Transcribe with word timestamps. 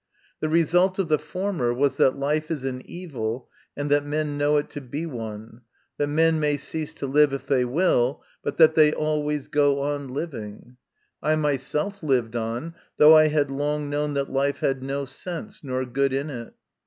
The 0.39 0.49
result 0.49 0.97
of 0.97 1.09
the 1.09 1.19
former 1.19 1.71
was 1.71 1.97
that 1.97 2.17
life 2.17 2.49
is 2.49 2.63
an 2.63 2.81
evil 2.85 3.51
and 3.77 3.91
that 3.91 4.03
men 4.03 4.35
know 4.35 4.57
it 4.57 4.67
to 4.71 4.81
be 4.81 5.05
one, 5.05 5.61
that 5.99 6.07
men 6.07 6.39
may 6.39 6.57
cease 6.57 6.91
to 6.95 7.05
live 7.05 7.33
if 7.33 7.45
they 7.45 7.63
will, 7.65 8.23
but 8.41 8.57
that 8.57 8.73
they 8.73 8.91
always 8.93 9.47
go 9.47 9.81
on 9.83 10.07
living 10.07 10.77
I 11.21 11.35
myself 11.35 12.01
lived 12.01 12.35
on, 12.35 12.73
though 12.97 13.15
I 13.15 13.27
had 13.27 13.51
long 13.51 13.91
known 13.91 14.15
that 14.15 14.31
life 14.33 14.57
had 14.61 14.81
no 14.81 15.05
sense 15.05 15.63
nor 15.63 15.85
good 15.85 16.13
in 16.13 16.31
it. 16.31 16.55